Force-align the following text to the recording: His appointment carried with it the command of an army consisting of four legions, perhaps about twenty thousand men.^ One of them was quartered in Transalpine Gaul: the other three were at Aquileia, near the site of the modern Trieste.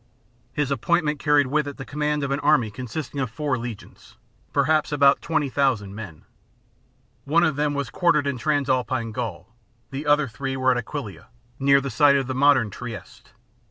His 0.51 0.71
appointment 0.71 1.19
carried 1.19 1.45
with 1.45 1.67
it 1.67 1.77
the 1.77 1.85
command 1.85 2.23
of 2.23 2.31
an 2.31 2.39
army 2.39 2.71
consisting 2.71 3.19
of 3.19 3.29
four 3.29 3.55
legions, 3.55 4.17
perhaps 4.51 4.91
about 4.91 5.21
twenty 5.21 5.47
thousand 5.47 5.93
men.^ 5.93 6.23
One 7.23 7.43
of 7.43 7.55
them 7.55 7.75
was 7.75 7.91
quartered 7.91 8.25
in 8.25 8.39
Transalpine 8.39 9.11
Gaul: 9.11 9.53
the 9.91 10.07
other 10.07 10.27
three 10.27 10.57
were 10.57 10.71
at 10.71 10.77
Aquileia, 10.83 11.27
near 11.59 11.79
the 11.79 11.91
site 11.91 12.15
of 12.15 12.25
the 12.25 12.33
modern 12.33 12.71
Trieste. 12.71 13.33